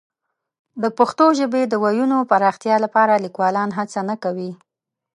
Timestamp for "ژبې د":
1.39-1.73